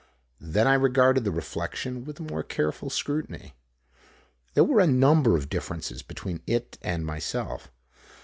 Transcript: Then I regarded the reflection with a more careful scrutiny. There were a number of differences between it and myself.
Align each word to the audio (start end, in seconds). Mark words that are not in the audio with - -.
Then 0.39 0.65
I 0.65 0.73
regarded 0.73 1.25
the 1.25 1.31
reflection 1.31 2.05
with 2.05 2.19
a 2.19 2.23
more 2.23 2.41
careful 2.41 2.89
scrutiny. 2.89 3.53
There 4.55 4.63
were 4.63 4.79
a 4.79 4.87
number 4.87 5.37
of 5.37 5.47
differences 5.47 6.01
between 6.01 6.41
it 6.47 6.79
and 6.81 7.05
myself. 7.05 7.69